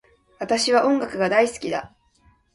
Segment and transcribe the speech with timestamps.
[0.39, 1.93] 私は音楽が大好きだ